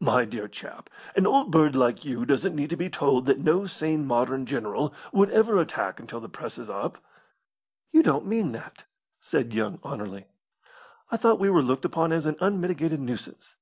[0.00, 3.66] "My dear chap, an old bird like you doesn't need to be told that no
[3.66, 6.96] sane modern general would ever attack until the Press is up."
[7.92, 8.84] "You don't mean that?"
[9.20, 10.24] said young Anerley.
[11.12, 13.56] "I thought we were looked upon as an unmitigated nuisance."